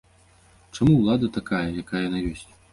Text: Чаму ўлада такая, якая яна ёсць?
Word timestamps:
Чаму 0.77 0.95
ўлада 1.01 1.31
такая, 1.37 1.63
якая 1.85 2.03
яна 2.09 2.27
ёсць? 2.35 2.47